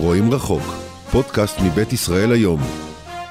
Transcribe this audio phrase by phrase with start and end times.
[0.00, 0.62] רואים רחוק,
[1.10, 2.60] פודקאסט מבית ישראל היום.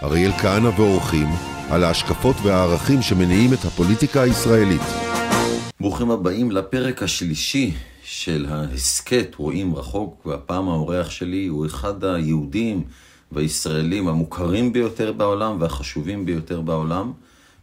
[0.04, 1.28] אריאל כהנא ואורחים
[1.70, 4.82] על ההשקפות והערכים שמניעים את הפוליטיקה הישראלית.
[5.80, 12.84] ברוכים הבאים לפרק השלישי של ההסכת רואים רחוק, והפעם האורח שלי הוא אחד היהודים
[13.32, 17.12] והישראלים המוכרים ביותר בעולם והחשובים ביותר בעולם.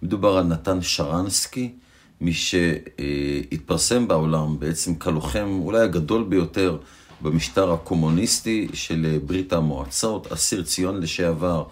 [0.03, 1.73] מדובר על נתן שרנסקי,
[2.21, 6.77] מי שהתפרסם בעולם בעצם כלוחם אולי הגדול ביותר
[7.23, 11.65] במשטר הקומוניסטי של ברית המועצות, אסיר ציון לשעבר,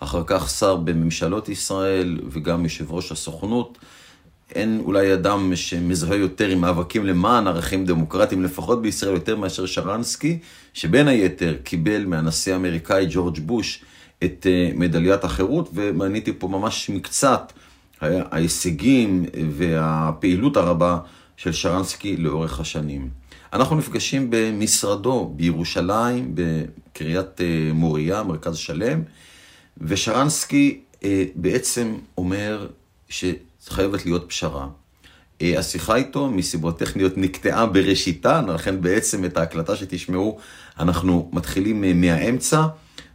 [0.00, 3.78] אחר כך שר בממשלות ישראל וגם יושב ראש הסוכנות.
[4.54, 10.38] אין אולי אדם שמזוהה יותר עם מאבקים למען ערכים דמוקרטיים, לפחות בישראל, יותר מאשר שרנסקי,
[10.74, 13.84] שבין היתר קיבל מהנשיא האמריקאי ג'ורג' בוש
[14.24, 17.52] את אה, מדליית החירות, ומניתי פה ממש מקצת
[18.00, 20.98] ההישגים והפעילות הרבה
[21.36, 23.08] של שרנסקי לאורך השנים.
[23.52, 29.02] אנחנו נפגשים במשרדו בירושלים, בקריית אה, מוריה, מרכז שלם,
[29.78, 32.66] ושרנסקי אה, בעצם אומר
[33.08, 34.68] שחייבת להיות פשרה.
[35.42, 40.38] אה, השיחה איתו, מסיבות טכניות, נקטעה בראשיתה, לכן בעצם את ההקלטה שתשמעו,
[40.78, 42.66] אנחנו מתחילים מהאמצע.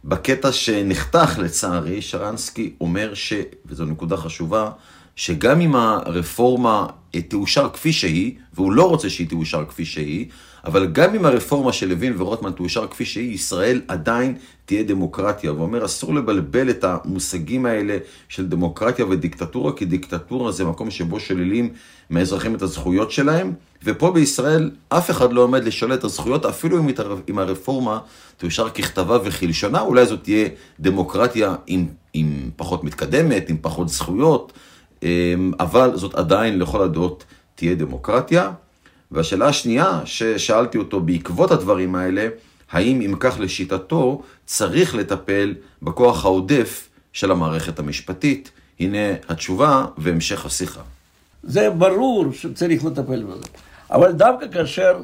[0.04, 3.32] בקטע שנחתך לצערי, שרנסקי אומר ש,
[3.66, 4.70] וזו נקודה חשובה,
[5.16, 6.86] שגם אם הרפורמה
[7.22, 10.26] תאושר כפי שהיא, והוא לא רוצה שהיא תאושר כפי שהיא,
[10.64, 14.34] אבל גם אם הרפורמה של לוין ורוטמן תאושר כפי שהיא, ישראל עדיין
[14.64, 15.52] תהיה דמוקרטיה.
[15.52, 17.98] והוא אומר, אסור לבלבל את המושגים האלה
[18.28, 21.72] של דמוקרטיה ודיקטטורה, כי דיקטטורה זה מקום שבו שוללים
[22.10, 23.52] מהאזרחים את הזכויות שלהם,
[23.84, 26.88] ופה בישראל אף אחד לא עומד לשלט את הזכויות, אפילו אם,
[27.30, 27.98] אם הרפורמה
[28.36, 30.48] תאושר ככתבה וכלשונה, אולי זאת תהיה
[30.80, 34.52] דמוקרטיה עם, עם פחות מתקדמת, עם פחות זכויות.
[35.04, 37.24] אמ, אבל זאת עדיין לכל הדעות
[37.54, 38.52] תהיה דמוקרטיה.
[39.10, 42.28] והשאלה השנייה ששאלתי אותו בעקבות הדברים האלה,
[42.70, 48.50] האם אם כך לשיטתו צריך לטפל בכוח העודף של המערכת המשפטית?
[48.80, 50.80] הנה התשובה והמשך השיחה.
[51.42, 53.46] זה ברור שצריך לטפל בזה,
[53.90, 55.00] אבל דווקא כאשר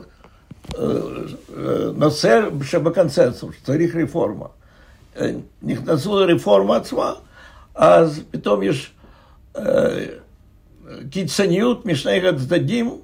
[0.78, 1.62] אה, אה,
[1.97, 4.47] נושא שבקונסנזוס, צריך רפורמה,
[5.16, 5.31] אה,
[5.62, 7.12] נכנסו לרפורמה עצמה,
[7.75, 8.91] אז פתאום יש
[11.11, 12.99] קיצוניות משני הצדדים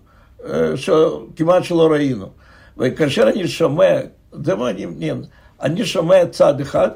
[0.76, 2.28] שכמעט שלא ראינו.
[2.78, 4.00] וכאשר אני שומע,
[4.32, 5.24] זה מעניין,
[5.62, 6.90] אני שומע צד אחד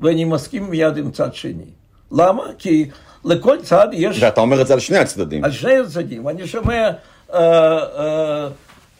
[0.00, 1.70] ואני מסכים מיד עם צד שני.
[2.12, 2.42] למה?
[2.58, 2.88] כי
[3.24, 4.22] לכל צד יש...
[4.22, 5.44] ואתה אומר את זה על שני הצדדים.
[5.44, 6.28] על שני הצדדים.
[6.28, 6.90] אני שומע
[7.30, 7.36] uh, uh,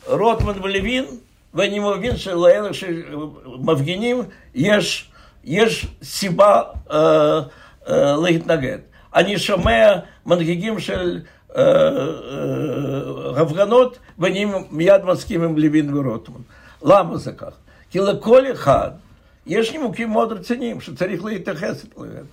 [0.06, 1.05] רוטמן ולוין,
[1.55, 4.22] ואני מבין שלאלה שמפגינים
[4.55, 5.11] יש,
[5.44, 8.78] יש סיבה uh, uh, להתנגד.
[9.15, 9.97] אני שומע
[10.27, 11.21] מנהיגים של
[11.56, 16.41] אה, אה, הפגנות, ואני מיד מסכים עם לוין ורוטמן.
[16.84, 17.53] למה זה כך?
[17.91, 18.91] כי לכל אחד
[19.47, 22.25] יש נימוקים מאוד רציניים שצריך להתייחס אליהם,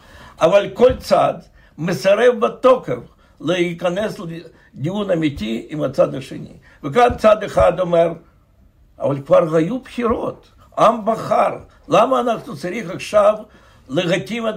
[0.41, 1.33] אבל כל צד
[1.77, 2.99] מסרב בתוקף
[3.41, 6.53] להיכנס לדיון אמיתי עם הצד השני.
[6.83, 8.13] וכאן צד אחד אומר,
[8.99, 10.47] אבל כבר היו בחירות,
[10.79, 11.57] עם בחר,
[11.87, 13.35] למה אנחנו צריכים עכשיו
[13.89, 14.53] להתאים את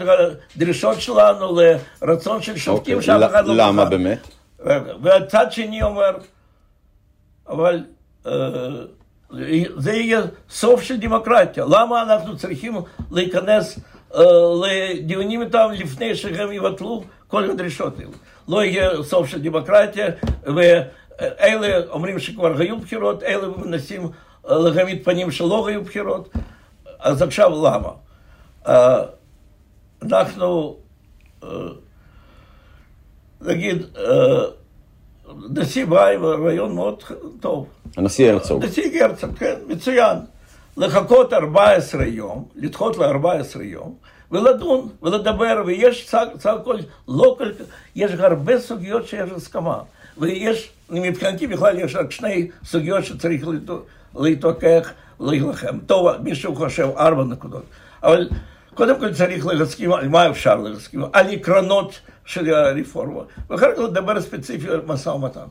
[0.56, 1.60] הדרישות שלנו
[2.02, 3.02] לרצון של שופטים okay.
[3.02, 3.66] שאף אחד לא בחר.
[3.68, 4.28] למה באמת?
[5.02, 6.16] והצד שני אומר,
[7.48, 7.84] אבל
[8.26, 8.32] אה,
[9.76, 11.64] זה יהיה סוף של דמוקרטיה.
[11.64, 12.74] למה אנחנו צריכים
[13.10, 13.78] להיכנס
[14.14, 14.22] אה,
[14.62, 18.10] לדיונים איתם לפני שהם יבטלו כל הדרישות האלה?
[18.48, 20.06] לא יהיה סוף של דמוקרטיה,
[20.42, 24.10] ואלה אומרים שכבר היו בחירות, אלה מנסים
[24.44, 26.28] להעמיד פנים שלא היו בחירות.
[26.98, 27.88] אז עכשיו למה?
[30.02, 30.76] אנחנו,
[33.40, 33.86] נגיד,
[35.50, 37.02] נשיא בא עם רעיון מאוד
[37.40, 37.66] טוב.
[37.96, 38.64] הנשיא הרצוג.
[38.64, 40.16] נשיא הרצוג, כן, מצוין.
[40.76, 43.94] לחכות 14 יום, לדחות ל-14 יום,
[44.30, 46.76] ולדון ולדבר, ויש סך הכל,
[47.08, 47.64] לא כל כך,
[47.96, 49.78] יש הרבה סוגיות שיש הסכמה.
[50.18, 53.46] ויש, מבחינתי בכלל יש רק שני סוגיות שצריך
[54.16, 55.78] להתווכח, להילחם.
[55.86, 57.64] טוב, מישהו חושב ארבע נקודות.
[58.02, 58.28] אבל
[58.74, 63.20] קודם כל צריך להסכים על מה אפשר להסכים, על עקרונות של הרפורמה,
[63.50, 65.46] ואחר כך לדבר ספציפי על משא ומתן.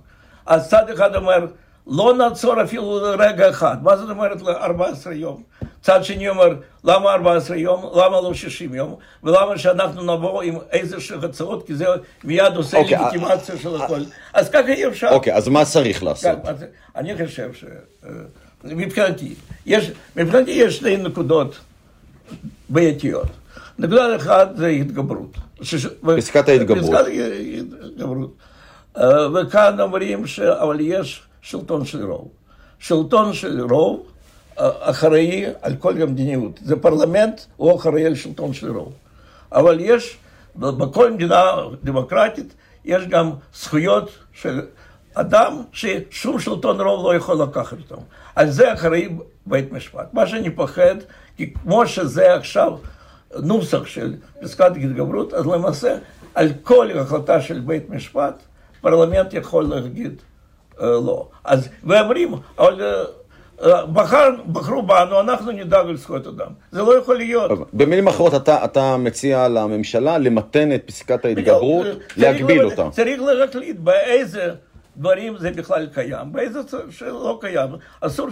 [0.45, 1.45] אז צד אחד אומר,
[1.87, 5.43] לא נעצור אפילו לרגע אחד, מה זאת אומרת ל-14 יום?
[5.81, 7.91] צד שני אומר, למה 14 יום?
[7.95, 8.95] למה לא 60 יום?
[9.23, 11.85] ולמה שאנחנו נבוא עם איזשהו הצעות, כי זה
[12.23, 13.99] מיד עושה okay, אוקיי, לגיטימציה של הכל.
[14.33, 15.09] אז ככה אי אפשר.
[15.11, 16.37] אוקיי, אז מה צריך לעשות?
[16.95, 17.65] אני חושב ש...
[18.63, 19.35] מבחינתי,
[19.65, 21.59] יש, מבחינתי יש שתי נקודות.
[22.71, 23.27] בעייתיות.
[23.79, 25.37] נקודה אחת זה התגברות.
[26.17, 26.83] פסקת ההתגברות.
[26.83, 27.07] פסקת
[27.77, 28.37] ההתגברות.
[29.33, 30.39] וכאן אומרים, ש...
[30.39, 32.27] אבל יש שלטון של רוב.
[32.79, 34.05] שלטון של רוב
[34.79, 36.59] אחראי על כל המדיניות.
[36.63, 38.93] זה פרלמנט, הוא אחראי על שלטון של רוב.
[39.51, 40.17] אבל יש,
[40.55, 41.43] בכל מדינה
[41.83, 42.53] דמוקרטית,
[42.85, 44.61] יש גם זכויות של
[45.13, 48.01] אדם ששום שלטון רוב לא יכול לקחת אותם.
[48.35, 49.09] על זה אחראי
[49.45, 50.13] בית משפט.
[50.13, 50.95] מה שאני פוחד,
[51.41, 52.77] כי כמו שזה עכשיו
[53.35, 55.97] נוסח של פסקת התגברות, אז למעשה
[56.35, 58.43] על כל החלטה של בית משפט,
[58.81, 60.21] פרלמנט יכול להגיד
[60.81, 61.27] אה, לא.
[61.43, 63.03] אז, ואומרים, אבל
[63.63, 66.51] אה, בחר, בחרו בנו, אנחנו נדאג לזכויות אדם.
[66.71, 67.51] זה לא יכול להיות.
[67.73, 72.89] במילים אחרות, אתה, אתה מציע לממשלה למתן את פסקת ההתגברות, להגביל אותה.
[72.91, 74.49] צריך להחליט באיזה
[74.97, 76.59] דברים זה בכלל קיים, באיזה
[76.89, 77.69] שלא קיים.
[78.01, 78.29] אסור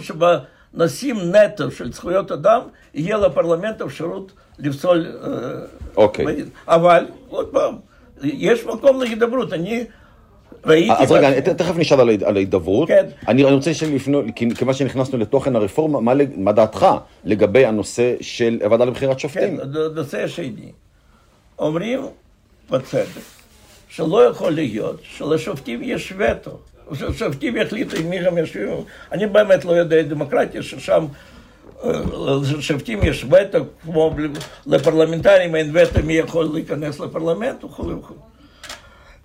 [0.74, 2.60] שבנשים נטו של זכויות אדם,
[2.94, 5.06] יהיה לפרלמנט אפשרות לפסול...
[5.96, 6.26] אוקיי.
[6.68, 7.74] אבל, עוד פעם,
[8.22, 9.52] יש מקום להידברות.
[9.52, 9.84] אני...
[10.66, 10.92] ראיתי...
[10.98, 12.88] אז רגע, תכף נשאל על ההידברות.
[12.88, 13.06] כן.
[13.28, 14.24] אני רוצה לפנות,
[14.54, 16.86] כיוון שנכנסנו לתוכן הרפורמה, מה דעתך
[17.24, 19.56] לגבי הנושא של הוועדה לבחירת שופטים?
[19.56, 20.72] כן, הנושא השני.
[21.58, 22.00] אומרים
[22.70, 23.06] בצדק,
[23.88, 26.58] שלא יכול להיות שלשופטים יש וטו.
[26.94, 28.68] שופטים יחליטו עם מי הם יושבים.
[29.12, 31.06] אני באמת לא יודע דמוקרטיה ששם
[32.58, 34.16] לשופטים יש וטו, כמו
[34.66, 38.14] לפרלמנטרים אין וטו מי יכול להיכנס לפרלמנט וכו' וכו'.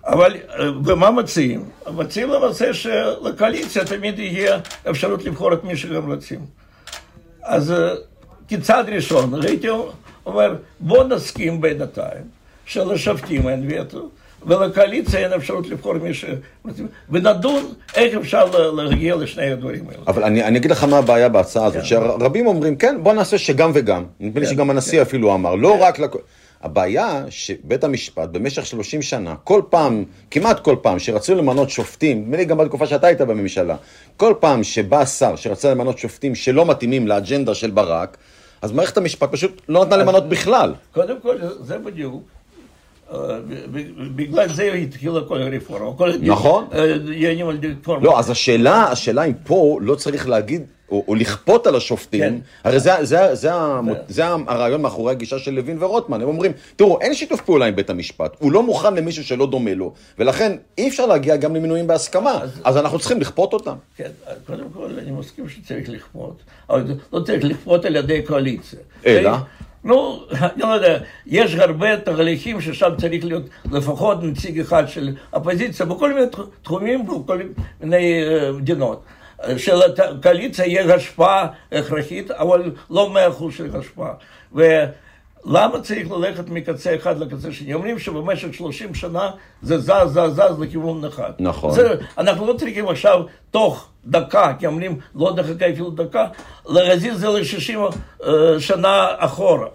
[0.06, 0.36] אבל,
[0.84, 1.64] ומה מציעים?
[1.94, 4.58] מציעים למעשה שלקואליציה תמיד יהיה
[4.90, 6.40] אפשרות לבחור את מי שגם רוצים.
[7.42, 7.74] אז
[8.48, 9.68] כצעד ראשון, הייתי
[10.26, 12.22] אומר, בוא נסכים בינתיים
[12.66, 14.08] שלשופטים אין וטו,
[14.46, 16.24] ולקואליציה אין אפשרות לבחור מי ש...
[17.10, 20.02] ונדון איך אפשר להגיע לשני הדברים האלה.
[20.06, 21.86] אבל אני, אני אגיד לך מה הבעיה בהצעה הזאת, כן.
[21.86, 24.04] שרבים אומרים, כן, בוא נעשה שגם וגם.
[24.20, 25.02] נדמה לי כן, שגם הנשיא כן.
[25.02, 25.98] אפילו אמר, לא רק...
[25.98, 26.16] לק...
[26.62, 32.36] הבעיה שבית המשפט במשך 30 שנה, כל פעם, כמעט כל פעם, שרצו למנות שופטים, נדמה
[32.36, 33.76] לי גם בתקופה שאתה היית בממשלה,
[34.16, 38.16] כל פעם שבא שר שרצה למנות שופטים שלא מתאימים לאג'נדה של ברק,
[38.62, 40.74] אז מערכת המשפט פשוט לא נתנה למנות בכלל.
[40.94, 42.22] קודם כל, זה בדיוק.
[44.16, 46.06] בגלל זה התחילה כל הרפורמה.
[46.20, 46.66] נכון.
[46.72, 46.94] אה,
[48.02, 52.34] לא, אז השאלה, השאלה אם פה לא צריך להגיד או, או לכפות על השופטים, כן.
[52.64, 53.50] הרי זה, זה, זה, זה,
[54.08, 57.90] זה הרעיון מאחורי הגישה של לוין ורוטמן, הם אומרים, תראו, אין שיתוף פעולה עם בית
[57.90, 62.42] המשפט, הוא לא מוכן למישהו שלא דומה לו, ולכן אי אפשר להגיע גם למינויים בהסכמה,
[62.42, 63.76] אז, אז אנחנו צריכים לכפות אותם.
[63.96, 64.10] כן,
[64.46, 68.78] קודם כל אני מסכים שצריך לכפות, אבל לא צריך לכפות על ידי קואליציה.
[69.06, 69.30] אלא?
[69.86, 73.42] נו, אני לא יודע, יש הרבה תהליכים ששם צריך להיות
[73.72, 76.26] לפחות נציג אחד של אופוזיציה בכל מיני
[76.62, 77.38] תחומים, בכל
[77.80, 79.02] מיני אה, מדינות.
[79.56, 84.12] שלקואליציה יהיה השפעה הכרחית, אבל לא מאה אחוז של השפעה.
[85.46, 87.74] ולמה צריך ללכת מקצה אחד לקצה שני?
[87.74, 89.30] אומרים שבמשך 30 שנה
[89.62, 91.32] זה זז, זז, זז לכיוון אחד.
[91.38, 91.74] נכון.
[91.74, 96.26] זה, אנחנו לא צריכים עכשיו תוך דקה, כי אומרים לא נחכה אפילו דקה,
[96.68, 98.26] להזיז את זה ל-60 uh,
[98.58, 99.66] שנה אחורה.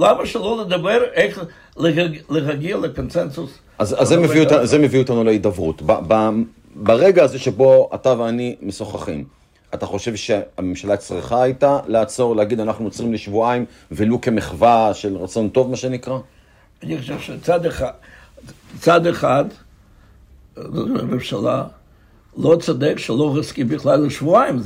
[0.00, 1.44] למה שלא לדבר איך
[2.30, 3.50] להגיע לקונצנזוס?
[3.78, 5.82] אז, אז זה, מביא אותנו, זה מביא אותנו להידברות.
[6.74, 9.24] ברגע הזה שבו אתה ואני משוחחים,
[9.74, 15.70] אתה חושב שהממשלה צריכה הייתה לעצור, להגיד אנחנו עוצרים לשבועיים, ולו כמחווה של רצון טוב,
[15.70, 16.18] מה שנקרא?
[16.82, 17.90] אני חושב שצד אחד,
[18.80, 19.44] צד אחד,
[20.56, 21.64] הממשלה
[22.36, 24.60] לא צודק שלא הסכים בכלל לשבועיים,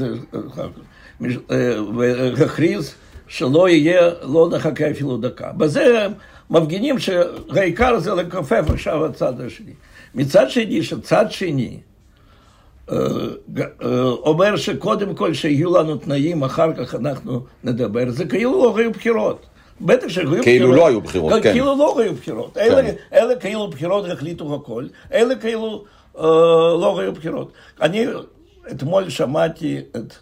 [2.36, 2.94] והכריז
[3.28, 5.52] שלא יהיה, לא נחכה אפילו דקה.
[5.52, 6.12] בזה הם
[6.50, 9.72] מפגינים שהעיקר זה לכופף עכשיו הצד השני.
[10.14, 11.91] מצד שני, שצד שני, אה, אה,
[14.24, 19.46] אומר שקודם כל שיהיו לנו תנאים, אחר כך אנחנו נדבר, זה כאילו לא היו בחירות.
[19.80, 20.44] בטח שהיו בחירות.
[20.44, 21.52] כאילו לא היו בחירות, כן.
[21.52, 22.54] כאילו לא היו בחירות.
[22.54, 22.94] כן.
[23.12, 25.84] אלה כאילו בחירות החליטו הכל, אלה כאילו
[26.18, 26.22] אה,
[26.80, 27.52] לא היו בחירות.
[27.80, 28.06] אני
[28.70, 30.14] אתמול שמעתי את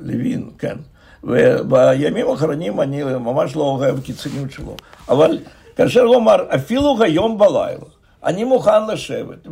[0.00, 0.76] לוין, כן,
[1.24, 4.76] ובימים האחרונים אני ממש לא אוהב קיצוניות שלו,
[5.08, 5.38] אבל
[5.76, 7.84] כאשר הוא אמר, אפילו היום בלילה,
[8.24, 9.46] אני מוכן לשבת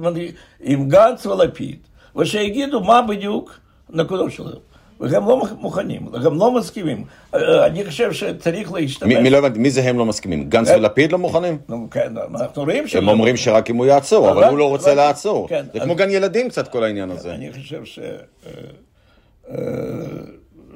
[0.60, 1.78] עם גנץ ולפיד,
[2.18, 3.58] ושיגידו מה בדיוק
[3.92, 4.58] הנקודות שלהם.
[5.00, 7.04] והם לא מוכנים, הם לא מסכימים.
[7.34, 9.14] אני חושב שצריך להשתמש...
[9.14, 10.48] מי, לא מי זה הם לא מסכימים?
[10.48, 11.58] גנץ ולפיד לא מוכנים?
[11.90, 12.96] כן, אנחנו רואים ש...
[12.96, 15.48] הם אומרים שרק אם הוא יעצור, אבל הוא לא רוצה לעצור.
[15.48, 17.34] כן, זה כמו גן ילדים קצת כל העניין הזה.
[17.34, 17.98] אני חושב ש...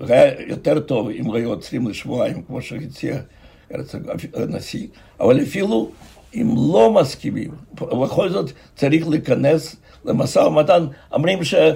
[0.09, 3.17] היה יותר טוב אם היו עוצרים לשבועיים, כמו שהציע
[4.35, 4.87] הנשיא,
[5.21, 5.91] אבל אפילו
[6.35, 11.55] אם לא מסכימים, בכל זאת צריך להיכנס למשא ומתן, אומרים ש...
[11.55, 11.75] אה,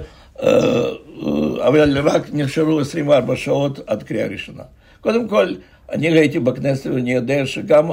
[1.66, 4.62] אבל רק נשארו 24 שעות עד קריאה ראשונה.
[5.00, 5.54] קודם כל,
[5.92, 7.88] אני ראיתי בכנסת ואני יודע שגם,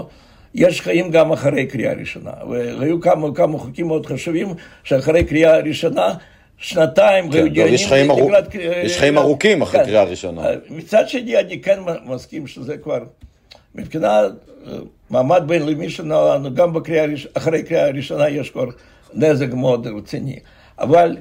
[0.55, 2.31] יש חיים גם אחרי קריאה ראשונה.
[2.49, 4.47] והיו כמה, כמה חוקים מאוד חשובים
[4.83, 6.13] שאחרי קריאה ראשונה,
[6.57, 9.85] שנתיים, כן, והיו לא, יש חיים ארוכ- לקראת- יש חיים ארוכים אחרי כן.
[9.85, 10.41] קריאה ראשונה.
[10.69, 12.99] מצד שני, אני כן מסכים שזה כבר,
[13.75, 14.31] מבחינת
[14.67, 14.73] אה,
[15.09, 18.65] מעמד בינלאומי שלנו, גם בקריאה, אחרי קריאה ראשונה יש כבר
[19.15, 20.39] נזק מאוד רציני.
[20.79, 21.17] אבל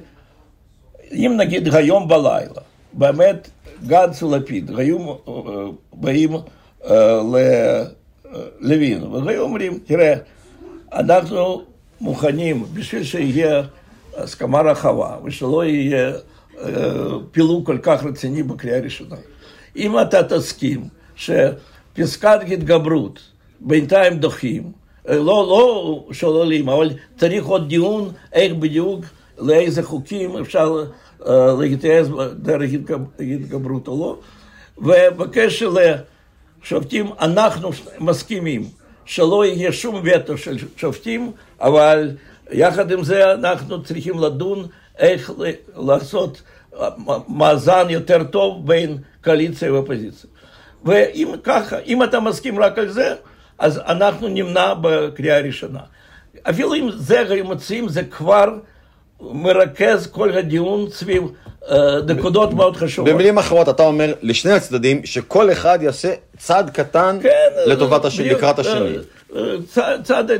[1.11, 2.61] אם נגיד היום בלילה,
[2.93, 3.49] באמת
[3.87, 5.15] גנץ ולפיד היו אה,
[5.93, 6.31] באים
[6.85, 7.21] אה,
[8.61, 10.13] ללוין, והיו אומרים, תראה,
[10.93, 11.63] אנחנו
[12.01, 13.63] מוכנים בשביל שיהיה
[14.17, 16.13] הסכמה רחבה ושלא יהיה
[16.61, 16.71] אה,
[17.31, 19.15] פילוג כל כך רציני בקריאה ראשונה.
[19.75, 23.19] אם אתה תסכים שפסקת התגברות
[23.59, 29.05] בינתיים דוחים, אה, לא, לא שוללים, אבל צריך עוד דיון איך בדיוק,
[29.37, 30.85] לאיזה חוקים אפשר
[31.27, 34.17] אה, להתייעץ דרך התגב- התגברות או לא.
[34.77, 35.73] ובקשר
[36.63, 37.69] לשופטים, אנחנו
[37.99, 38.63] מסכימים
[39.05, 41.31] שלא יהיה שום וטו של שופטים,
[41.61, 42.11] אבל
[42.51, 44.67] יחד עם זה אנחנו צריכים לדון
[44.97, 45.31] איך
[45.75, 46.41] לעשות
[46.79, 46.89] אה,
[47.27, 50.29] מאזן יותר טוב בין קואליציה ואופוזיציה.
[50.85, 53.15] ואם ככה, אם אתה מסכים רק על זה,
[53.59, 55.79] אז אנחנו נמנע בקריאה הראשונה.
[56.43, 58.49] אפילו אם זה היו מציעים, זה כבר
[59.21, 61.23] מרכז כל הדיון סביב
[61.69, 63.13] אה, נקודות מאוד חשובות.
[63.13, 68.59] במילים אחרות, אתה אומר לשני הצדדים שכל אחד יעשה צעד קטן כן, לטובת השני, לקראת
[68.59, 68.95] השני.
[69.35, 70.31] אה, אה, צעד, צעד,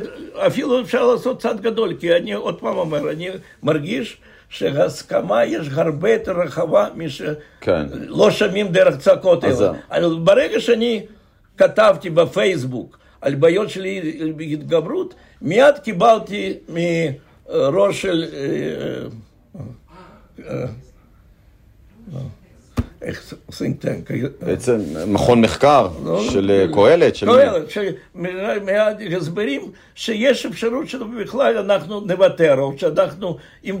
[0.46, 3.28] אפילו אפשר לעשות צעד גדול, כי אני עוד פעם אומר, אני
[3.62, 4.16] מרגיש
[4.48, 7.86] שהסכמה יש הרבה יותר רחבה משלא כן.
[8.30, 9.64] שומעים דרך צעקות אז
[10.18, 11.02] ברגע שאני
[11.58, 18.24] כתבתי בפייסבוק על בעיות שלי בהתגברות, מיד קיבלתי מראש של...
[18.32, 19.06] אה,
[20.50, 20.66] אה,
[22.14, 22.20] אה,
[23.02, 24.12] איך think tank,
[24.46, 27.26] בעצם מכון מחקר לא, של אה, קהלת, של...
[27.26, 33.76] קהלת, שמיד הסברים שיש אפשרות שבכלל אנחנו נוותר, או שאנחנו, אם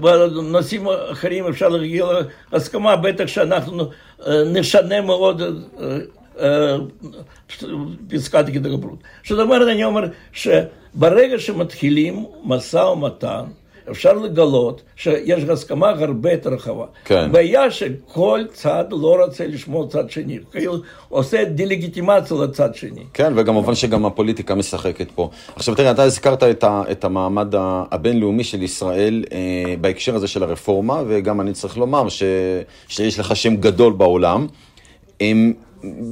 [0.00, 2.06] בנושאים אחרים אפשר להגיע
[2.52, 3.90] להסכמה, בטח שאנחנו
[4.46, 5.42] נשנה מאוד
[8.08, 8.98] פסקת התגברות.
[9.26, 13.44] זאת אומרת, אני אומר שברגע שמתחילים משא ומתן,
[13.90, 16.84] אפשר לגלות שיש הסכמה הרבה יותר רחבה.
[17.04, 17.32] כן.
[17.32, 20.76] בעיה שכל צד לא רוצה לשמוע צד שני, כאילו
[21.08, 23.02] עושה דה-לגיטימציה לצד שני.
[23.14, 25.30] כן, וכמובן שגם הפוליטיקה משחקת פה.
[25.56, 27.54] עכשיו תראה, אתה הזכרת את, ה, את המעמד
[27.90, 32.22] הבינלאומי של ישראל אה, בהקשר הזה של הרפורמה, וגם אני צריך לומר ש,
[32.88, 34.46] שיש לך שם גדול בעולם.
[35.20, 35.32] אה,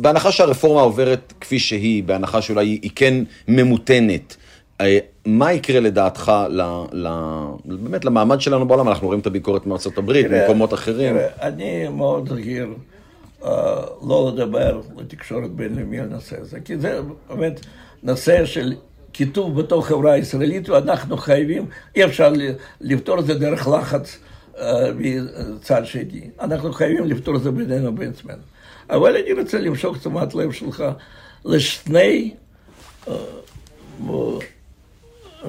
[0.00, 3.14] בהנחה שהרפורמה עוברת כפי שהיא, בהנחה שאולי היא, כן
[3.48, 4.36] ממותנת,
[4.80, 6.62] אה, מה יקרה לדעתך ל,
[6.92, 7.08] ל,
[7.64, 8.88] באמת למעמד שלנו בעולם?
[8.88, 11.14] אנחנו רואים את הביקורת מארצות הברית, תראה, ממקומות אחרים.
[11.14, 12.68] תראה, אני מאוד זהיר
[13.44, 13.50] אה,
[14.08, 17.60] לא לדבר לתקשורת בינלאומי על נושא הזה, כי זה באמת
[18.02, 18.74] נושא של
[19.12, 21.66] קיטוב בתוך חברה הישראלית, ואנחנו חייבים,
[21.96, 22.32] אי אפשר
[22.80, 24.18] לפתור את זה דרך לחץ
[24.58, 26.30] אה, מצד שני.
[26.40, 28.53] אנחנו חייבים לפתור את זה בינינו ובין עצמנו.
[28.90, 30.84] אבל אני רוצה למשוך תשומת לב שלך
[31.44, 32.34] לשני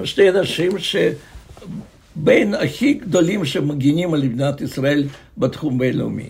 [0.04, 5.04] שני אנשים שבין הכי גדולים שמגינים על מדינת ישראל
[5.38, 6.28] בתחום בינלאומי,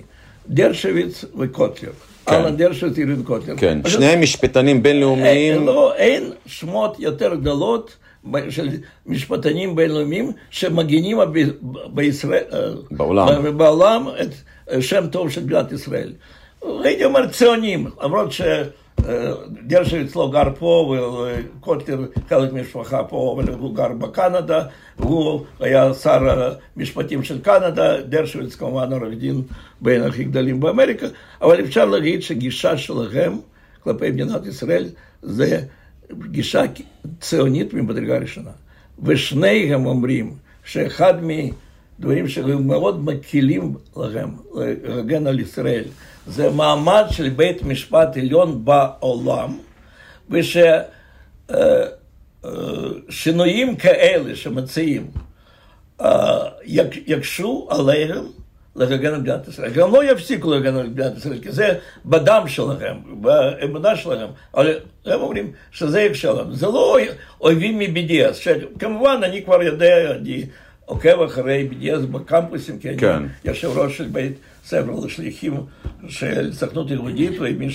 [0.48, 1.92] דרשוויץ וקוטלר.
[2.26, 2.34] כן.
[2.34, 3.56] אלן דרשוויץ ואירין קוטלר.
[3.56, 5.54] כן, אז שניהם משפטנים בינלאומיים.
[5.54, 7.96] אין, לא, אין שמות יותר גדולות
[8.48, 8.68] של
[9.06, 12.58] משפטנים בינלאומיים שמגינים ב- בישראל, אה,
[12.90, 13.58] בעולם.
[13.58, 14.28] בעולם את
[14.70, 16.12] אה, שם טוב של מדינת ישראל.
[16.62, 20.96] הייתי אומר ציונים, למרות שדרשוויץ לא גר פה
[21.58, 24.64] וקוטלר חלק מהמשפחה פה, אבל הוא גר בקנדה,
[24.96, 29.42] הוא היה שר המשפטים של קנדה, דרשוויץ כמובן עורך דין
[29.80, 31.06] בין הכי גדולים באמריקה,
[31.42, 33.36] אבל אפשר להגיד שגישה שלכם
[33.80, 34.88] כלפי מדינת ישראל
[35.22, 35.62] זה
[36.30, 36.62] גישה
[37.20, 38.50] ציונית ממדרגה ראשונה.
[39.02, 40.34] ושניהם אומרים
[40.64, 41.14] שאחד
[41.98, 44.28] מדברים שהם מאוד מקלים לכם
[44.84, 45.84] להגן על ישראל,
[46.26, 49.58] זה מעמד של בית משפט עליון בעולם,
[53.08, 55.06] וששינויים כאלה שמציעים
[56.00, 58.24] אה, יק- יקשו עליהם
[58.76, 59.70] להגן על מדינת ישראל.
[59.70, 64.26] גם לא יפסיקו להגן על מדינת ישראל, כי זה בדם שלכם, באמונה שלכם.
[64.54, 64.74] אבל
[65.06, 66.54] הם אומרים שזה יקשה לנו.
[66.56, 66.98] זה לא
[67.40, 70.44] אויבים מ-BDS, שכמובן אני כבר יודע, אני
[70.86, 73.22] עוקב אחרי BDS בקמפוסים, כי אני כן.
[73.44, 74.32] יושב ראש של בית
[74.64, 75.54] ספר לשליחים
[76.08, 77.68] של סוכנות יהודית, ומי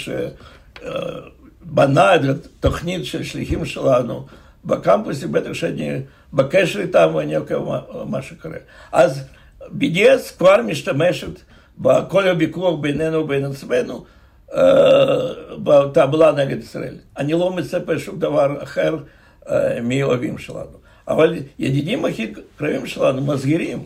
[1.66, 4.26] שבנה את התוכנית של שליחים שלנו
[4.66, 6.02] בקמפוסים, בטח שאני
[6.34, 8.58] בקשר איתם ואני עוקב מה, מה שקורה.
[8.92, 9.24] אז
[9.80, 11.42] BDS כבר משתמשת
[11.78, 14.06] בכל הוויכוח בינינו ובין עצמנו
[14.54, 14.64] אה,
[15.64, 16.96] בתעמולה נגד ישראל.
[17.18, 18.98] אני לא מצפה שום דבר אחר
[19.50, 20.81] אה, מאוהבים שלנו.
[21.12, 23.80] אבל ידידים הכי קרובים שלנו מזהירים.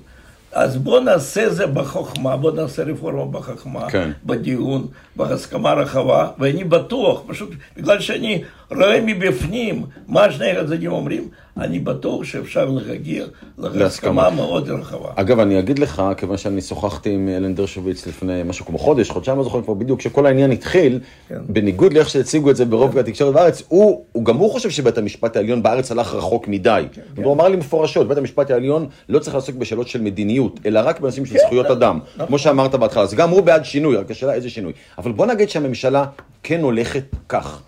[0.52, 4.12] אז בוא נעשה זה בחוכמה, בוא נעשה רפורמה בחוכמה, כן.
[4.26, 11.80] בדיון, בהסכמה רחבה, ואני בטוח, פשוט בגלל שאני רואה מבפנים מה שני הצדדים אומרים, אני
[11.80, 13.26] בטוח שאפשר להגיע
[13.58, 14.30] להסכמה.
[14.30, 15.10] מאוד רחבה.
[15.16, 19.38] אגב, אני אגיד לך, כיוון שאני שוחחתי עם אלן דרשוביץ לפני משהו כמו חודש, חודשיים,
[19.38, 21.40] לא זוכר כבר בדיוק, כשכל העניין התחיל, כן.
[21.50, 25.36] בניגוד לאיך שהציגו את זה ברוב התקשורת בארץ, הוא, הוא גם הוא חושב שבית המשפט
[25.36, 26.86] העליון בארץ הלך רחוק מדי.
[26.92, 30.80] כן, הוא אמר לי מפורשות, בית המשפט העליון לא צריך לעסוק בשאלות של מדיניות, אלא
[30.84, 32.00] רק בנושאים של כן, זכויות נכון, אדם.
[32.16, 32.28] נכון.
[32.28, 34.74] כמו שאמרת בהתחלה, אז גם הוא בעד שינוי, רק השאלה איזה שינוי.
[34.98, 36.06] אבל בוא נגיד שהממשלה
[36.44, 37.62] כן הולכת כך,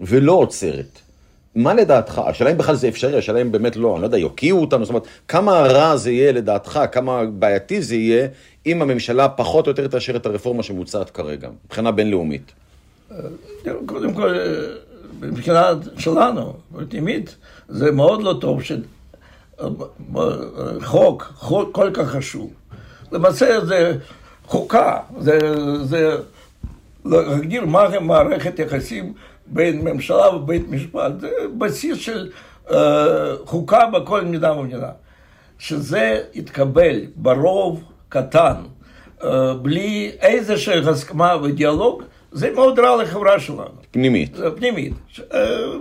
[0.00, 1.00] ולא עוצרת.
[1.54, 4.60] מה לדעתך, השאלה אם בכלל זה אפשרי, השאלה אם באמת לא, אני לא יודע, יוקיעו
[4.60, 8.28] אותנו, זאת אומרת, כמה רע זה יהיה לדעתך, כמה בעייתי זה יהיה,
[8.66, 12.52] אם הממשלה פחות או יותר תאשר את הרפורמה שמוצעת כרגע, מבחינה בינלאומית.
[13.86, 14.34] קודם כל,
[15.20, 16.52] מבחינה שלנו,
[16.88, 17.36] פנימית,
[17.68, 18.60] זה מאוד לא טוב
[20.80, 22.50] שחוק, חוק כל כך חשוב.
[23.12, 23.96] למעשה זה
[24.46, 25.38] חוקה, זה,
[25.84, 26.16] זה
[27.04, 29.12] להגדיר מהי מערכת יחסים
[29.50, 32.30] בין ממשלה ובית משפט, זה בסיס של
[32.68, 32.72] uh,
[33.44, 34.90] חוקה בכל מדינה ומדינה.
[35.58, 38.54] שזה יתקבל ברוב קטן,
[39.20, 39.24] uh,
[39.62, 42.02] בלי איזושהי הסכמה ודיאלוג,
[42.32, 43.64] זה מאוד רע לחברה שלנו.
[43.90, 44.36] פנימית.
[44.56, 44.92] פנימית.
[45.34, 45.38] אה,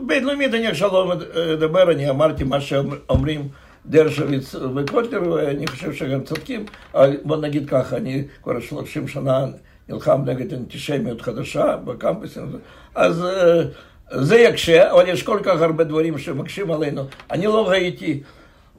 [0.08, 1.16] בינלאומית אני עכשיו לא
[1.56, 3.48] מדבר, אני אמרתי מה שאומרים
[3.86, 9.46] דרשוביץ וקוטלר, ואני חושב שגם צודקים, אבל בוא נגיד ככה, אני כבר 30 שנה
[9.90, 12.44] נלחם נגד אנטישמיות חדשה בקמפוסים,
[12.96, 13.62] אז אה,
[14.22, 17.04] זה יקשה, אבל יש כל כך הרבה דברים שמקשים עלינו.
[17.32, 18.22] אני לא ראיתי,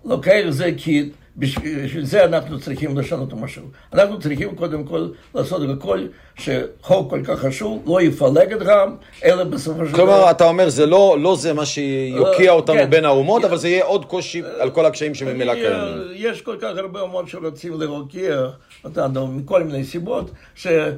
[0.05, 3.63] לוקח זה כי בשביל זה אנחנו צריכים לשנות משהו.
[3.93, 6.07] אנחנו צריכים קודם כל לעשות הכל
[6.39, 8.95] שחוק כל כך חשוב לא יפלג את העם,
[9.25, 9.97] אלא בסופו של דבר...
[9.97, 12.91] כלומר, אתה אומר, זה לא, לא זה מה שיוקיע אה, אותנו כן.
[12.91, 15.73] בין האומות, אבל זה יהיה עוד קושי על כל הקשיים שממילא קיימים.
[15.81, 18.47] אה, יש כל כך הרבה אומות שרוצים להוקיע
[18.85, 20.91] אותנו מכל מיני סיבות, שאנחנו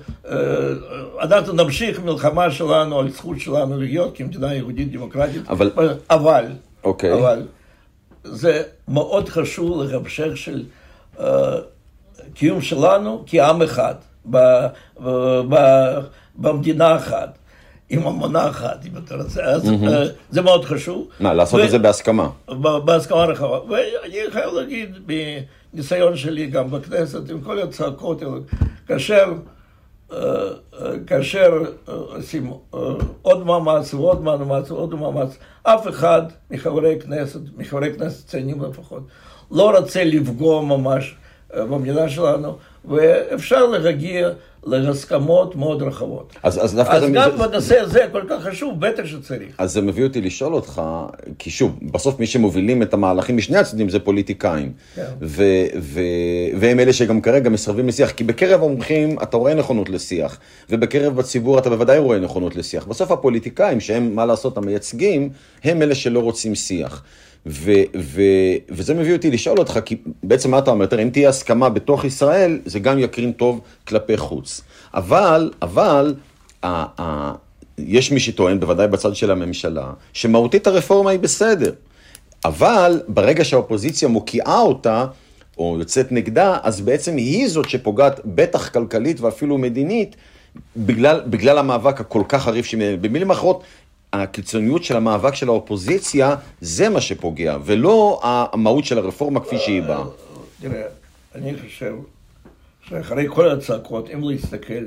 [1.52, 5.70] נמשיך מלחמה שלנו על זכות שלנו להיות כמדינה יהודית דמוקרטית, אבל-
[6.10, 6.44] אבל,
[6.84, 7.12] אוקיי.
[7.12, 7.42] אבל
[8.24, 10.62] זה מאוד חשוב להמשך של
[11.20, 11.58] אה,
[12.34, 13.94] קיום שלנו כעם אחד,
[14.30, 14.36] ב,
[15.02, 15.08] ב,
[15.48, 15.56] ב,
[16.34, 17.38] במדינה אחת.
[17.90, 21.08] עם אמונה אחת, אם אתה רוצה, אז אה, זה מאוד חשוב.
[21.20, 22.28] מה, לעשות את זה בהסכמה.
[22.48, 23.58] ב- בהסכמה רחבה.
[23.64, 24.98] ואני חייב להגיד,
[25.72, 28.22] בניסיון שלי גם בכנסת, עם כל הצעקות,
[28.86, 29.32] כאשר,
[31.06, 32.78] כאשר אה, עושים אה,
[33.22, 39.02] עוד מאמץ ועוד מאמץ ועוד מאמץ, אף אחד מחברי כנסת, מחברי כנסת ציינים לפחות,
[39.50, 41.16] לא רוצה לפגוע ממש
[41.54, 44.28] אה, במדינה שלנו, ואפשר להגיע
[44.66, 46.32] להסכמות מאוד רחבות.
[46.42, 47.02] אז, אז דווקא אז.
[47.12, 49.54] גם זה- בנושא הזה כל כך חשוב, בטח שצריך.
[49.58, 50.82] אז זה מביא אותי לשאול אותך,
[51.38, 54.72] כי שוב, בסוף מי שמובילים את המהלכים משני הצדדים זה פוליטיקאים.
[54.94, 55.04] כן.
[55.22, 55.44] ו-
[55.80, 56.00] ו-
[56.60, 60.38] והם אלה שגם כרגע מסרבים לשיח, כי בקרב המומחים אתה רואה נכונות לשיח,
[60.70, 62.86] ובקרב בציבור אתה בוודאי רואה נכונות לשיח.
[62.86, 65.28] בסוף הפוליטיקאים, שהם, מה לעשות, המייצגים,
[65.64, 67.02] הם אלה שלא רוצים שיח.
[67.46, 68.22] ו- ו-
[68.68, 70.86] וזה מביא אותי לשאול אותך, כי בעצם מה אתה אומר?
[70.86, 74.60] תראה, אם תהיה הסכמה בתוך ישראל, זה גם יקרין טוב כלפי חוץ.
[74.94, 76.14] אבל, אבל,
[76.62, 77.34] ה- ה-
[77.78, 81.72] יש מי שטוען, בוודאי בצד של הממשלה, שמהותית הרפורמה היא בסדר.
[82.44, 85.06] אבל ברגע שהאופוזיציה מוקיעה אותה,
[85.58, 90.16] או יוצאת נגדה, אז בעצם היא זאת שפוגעת, בטח כלכלית ואפילו מדינית,
[90.76, 92.96] בגלל, בגלל המאבק הכל כך חריף שמנהל.
[92.96, 93.62] במילים אחרות,
[94.12, 100.04] הקיצוניות של המאבק של האופוזיציה, זה מה שפוגע, ולא המהות של הרפורמה כפי שהיא באה.
[100.60, 100.82] תראה,
[101.34, 101.94] אני חושב
[102.88, 104.84] שאחרי כל הצעקות, אם להסתכל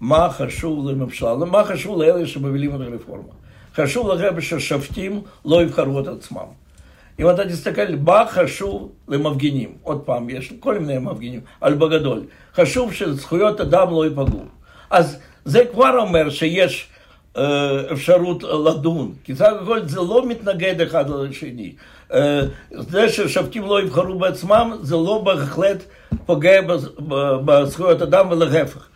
[0.00, 3.32] מה חשוב לממשלה, מה חשוב לאלה שמובילים את הרפורמה.
[3.74, 6.46] חשוב לכם ששופטים לא יבחרו את עצמם.
[7.20, 12.22] אם אתה תסתכל, מה חשוב למפגינים, עוד פעם, יש כל מיני מפגינים, אבל בגדול,
[12.54, 14.44] חשוב שזכויות אדם לא ייפגעו.
[14.90, 16.88] אז זה כבר אומר שיש
[17.92, 21.72] אפשרות לדון, כי סך הכל זה לא מתנגד אחד לשני.
[22.12, 22.40] אה,
[22.70, 25.84] זה ששופטים לא יבחרו בעצמם, זה לא בהחלט
[26.26, 26.60] פוגע
[27.44, 28.88] בזכויות אדם ולהפך.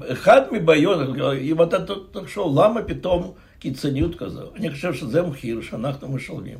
[0.00, 0.98] ואחד מבעיות,
[1.40, 1.76] אם אתה
[2.10, 4.42] תחשוב, למה פתאום קיצוניות כזו?
[4.56, 6.58] אני חושב שזה מחיר שאנחנו משלמים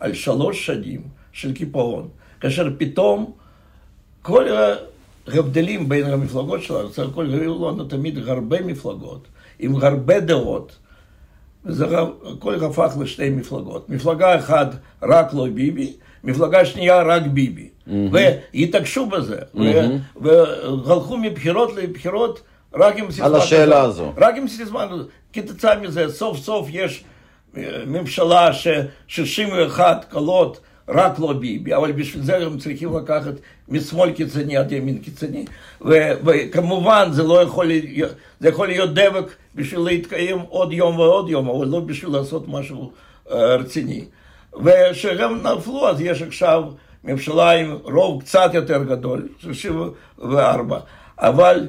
[0.00, 2.08] על שלוש שנים של קיפאון,
[2.40, 3.32] כאשר פתאום
[4.22, 4.46] כל
[5.34, 10.76] ההבדלים בין המפלגות שלנו, סך הכל היו לנו תמיד הרבה מפלגות, עם הרבה דעות,
[11.64, 11.86] וזה
[12.36, 13.88] הכל הפך לשתי מפלגות.
[13.88, 15.92] מפלגה אחת רק לא ביבי,
[16.24, 17.68] מפלגה שנייה רק ביבי.
[18.12, 19.96] והתעקשו בזה, ו-
[20.84, 22.42] והלכו מבחירות לבחירות
[22.74, 23.88] רק עם סיסמה על השאלה כזאת.
[23.88, 24.12] הזו.
[24.16, 24.86] רק עם סיסמה.
[25.32, 27.04] כתוצאה מזה, סוף סוף יש
[27.56, 30.60] אה, ממשלה ש-61 קולות
[30.90, 33.34] רק לא ביבי, אבל בשביל זה הם צריכים לקחת
[33.68, 35.44] משמאל קיצוני עד ימין קיצוני,
[36.24, 39.24] וכמובן זה לא יכול להיות, זה יכול להיות דבק
[39.54, 42.92] בשביל להתקיים עוד יום ועוד יום, אבל לא בשביל לעשות משהו
[43.26, 44.04] uh, רציני.
[44.64, 46.64] וכשהם נפלו, אז יש עכשיו
[47.04, 50.80] ממשלה עם רוב קצת יותר גדול, 34,
[51.18, 51.68] אבל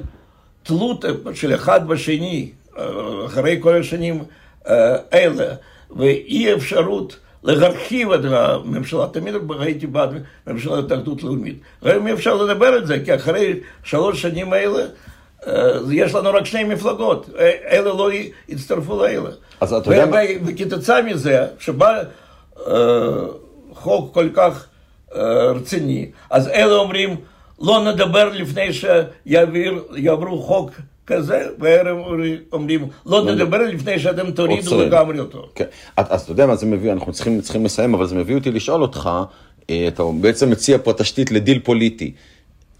[0.62, 1.04] תלות
[1.34, 2.50] של אחד בשני,
[3.26, 4.24] אחרי כל השנים
[4.64, 5.54] האלה,
[5.96, 10.10] ואי אפשרות להרחיב את הממשלה, תמיד הייתי בעד
[10.46, 11.60] ממשלת התאחדות לאומית.
[11.82, 14.86] היום אי אפשר לדבר על זה, כי אחרי שלוש שנים האלה,
[15.90, 17.30] יש לנו רק שני מפלגות,
[17.70, 18.10] אלה לא
[18.48, 19.30] יצטרפו לאלה.
[19.60, 20.18] אז אתה יודע מה...
[20.46, 22.02] וכתוצאה מזה, שבא
[23.72, 24.66] חוק כל כך
[25.54, 27.16] רציני, אז אלה אומרים,
[27.60, 30.70] לא נדבר לפני שיעברו חוק
[31.06, 31.98] כזה, וערב
[32.52, 35.48] אומרים, לא נדבר לפני שאתם תורידו לגמרי אותו.
[35.54, 35.64] כן.
[35.96, 38.82] אז אתה יודע מה זה מביא, אנחנו צריכים, צריכים לסיים, אבל זה מביא אותי לשאול
[38.82, 39.10] אותך,
[39.64, 42.12] אתה בעצם מציע פה תשתית לדיל פוליטי,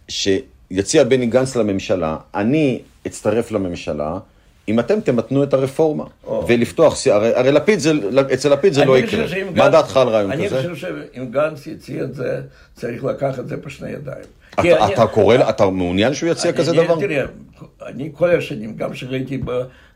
[0.09, 4.19] שיציע בני גנץ לממשלה, אני אצטרף לממשלה,
[4.73, 6.45] אם אתם תמתנו את הרפורמה, או.
[6.49, 7.93] ולפתוח, הרי, הרי לפיד זה,
[8.35, 9.25] אצל לפיד זה לא יקרה.
[9.55, 10.61] מה דעתך על רעיון אני כזה?
[10.61, 12.41] אני חושב שאם גנץ יציע את זה,
[12.75, 14.25] צריך לקחת את זה בשני ידיים.
[14.55, 17.01] אתה, אני, אתה קורא, אני, אתה מעוניין שהוא יציע כזה אני, דבר?
[17.01, 17.25] תראה,
[17.87, 19.41] אני כל השנים, גם כשראיתי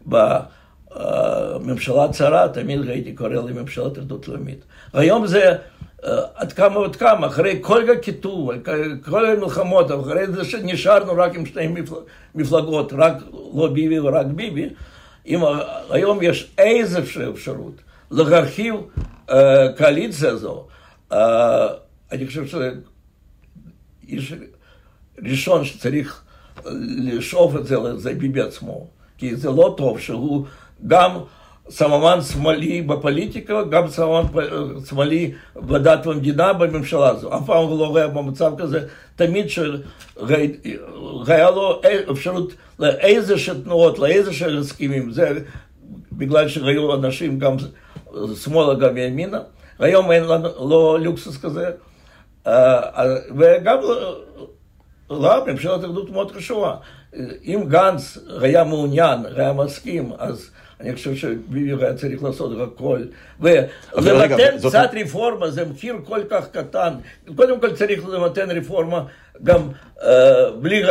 [0.07, 4.65] בממשלה הצרה, תמיד ראיתי קורא לממשלת אחדות לאומית.
[4.93, 5.55] היום זה
[6.35, 8.51] עד כמה ועד כמה, אחרי כל הקיטוב,
[9.05, 11.69] כל המלחמות, אחרי זה שנשארנו רק עם שתי
[12.35, 13.15] מפלגות, רק
[13.55, 14.69] לא ביבי ורק ביבי,
[15.27, 15.41] אם
[15.91, 17.75] היום יש איזושהי אפשרות
[18.11, 18.75] להרחיב
[19.79, 20.67] קואליציה הזו,
[22.13, 22.71] אני חושב שזה
[24.09, 24.35] איש
[25.25, 26.23] ראשון שצריך
[26.99, 28.87] לשאוף את זה לזה ביבי עצמו,
[29.19, 30.47] כי זה לא טוב שהוא
[30.87, 31.11] גם
[31.71, 34.23] סממן שמאלי בפוליטיקה, גם סממן
[34.89, 37.37] שמאלי בדת ומדינה בממשלה הזו.
[37.37, 39.69] אף פעם הוא לא היה במצב כזה, תמיד שהיה
[41.51, 45.39] לו אפשרות לאיזה תנועות, לאיזה הסכימים, זה
[46.13, 47.57] בגלל שהיו אנשים גם
[48.43, 49.41] שמאלה גם ימינה,
[49.79, 51.71] היום אין לנו לא לוקסוס כזה,
[53.39, 53.79] וגם
[55.11, 56.75] לא, ממשלת אחדות מאוד חשובה.
[57.45, 63.01] אם גנץ היה מעוניין, היה מסכים, אז אני חושב שביבי היה צריך לעשות הכל.
[63.41, 66.95] ולמתן קצת רפורמה זה מחיר כל כך קטן.
[67.37, 69.05] קודם כל צריך למתן רפורמה
[69.43, 69.69] גם
[70.61, 70.83] בלי,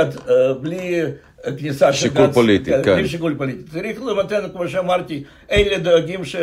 [0.62, 1.02] בלי
[1.58, 2.16] כניסה של גנץ.
[2.16, 2.96] שיקול פוליטי, כן.
[2.96, 3.72] בלי שיקול פוליטי.
[3.72, 6.36] צריך למתן, כמו שאמרתי, אלה דואגים ש...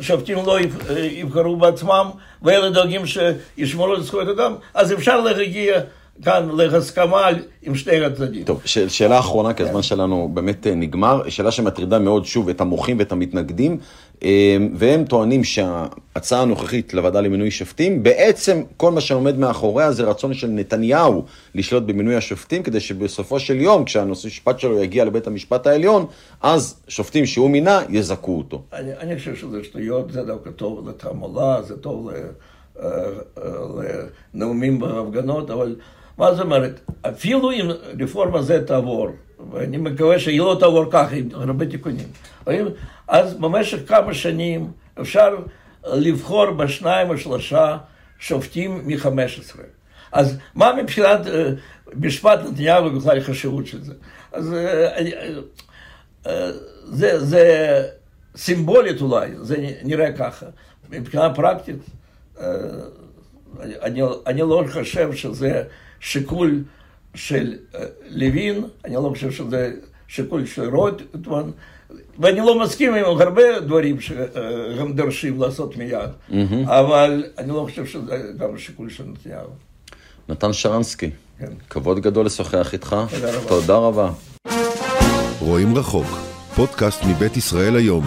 [0.00, 0.58] שופטים לא
[1.00, 2.10] יבחרו בעצמם,
[2.42, 5.80] ואלה דואגים שישמרו על זכויות אדם, אז אפשר להגיע
[6.24, 7.28] כאן להסכמה
[7.62, 8.44] עם שני הצדדים.
[8.44, 13.12] טוב, שאלה אחרונה, כי הזמן שלנו באמת נגמר, שאלה שמטרידה מאוד שוב את המוחים ואת
[13.12, 13.78] המתנגדים,
[14.74, 20.46] והם טוענים שההצעה הנוכחית לוועדה למינוי שופטים, בעצם כל מה שעומד מאחוריה זה רצון של
[20.46, 21.24] נתניהו
[21.54, 26.06] לשלוט במינוי השופטים, כדי שבסופו של יום, כשהנושא המשפט שלו יגיע לבית המשפט העליון,
[26.42, 28.62] אז שופטים שהוא מינה יזכו אותו.
[28.72, 32.10] אני, אני חושב שזה שטויות, זה דווקא טוב לתעמולה, זה טוב
[34.34, 35.76] לנאומים בהפגנות, אבל...
[36.18, 36.80] מה זאת אומרת?
[37.02, 39.08] אפילו אם רפורמה זה תעבור,
[39.50, 42.08] ואני מקווה שהיא לא תעבור ככה, עם הרבה תיקונים,
[43.08, 45.36] אז במשך כמה שנים אפשר
[45.86, 47.76] לבחור בשניים או שלושה
[48.18, 49.60] שופטים מ-15.
[50.12, 51.20] אז מה מבחינת
[51.94, 53.92] משפט נתניהו בכלל החשיבות של זה?
[54.32, 54.54] אז
[56.84, 57.82] זה, זה
[58.36, 60.46] סימבולית אולי, זה נראה ככה.
[60.90, 61.76] מבחינה פרקטית,
[63.60, 65.62] אני, אני לא חושב שזה
[66.06, 66.62] שיקול
[67.14, 67.54] של
[68.10, 69.72] לוין, אני לא חושב שזה
[70.08, 71.50] שיקול של רוטמן,
[72.18, 76.34] ואני לא מסכים עם הרבה דברים שהם דורשים לעשות מיד, mm-hmm.
[76.66, 79.48] אבל אני לא חושב שזה גם שיקול של נתניהו.
[80.28, 81.52] נתן שרנסקי, כן.
[81.70, 82.96] כבוד גדול לשוחח איתך.
[83.10, 83.48] תודה רבה.
[83.48, 84.10] תודה רבה.
[85.40, 86.06] רואים רחוק,
[86.54, 88.04] פודקאסט מבית ישראל היום.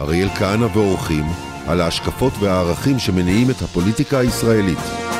[0.00, 1.24] אריאל כהנא ואורחים
[1.66, 5.17] על ההשקפות והערכים שמניעים את הפוליטיקה הישראלית.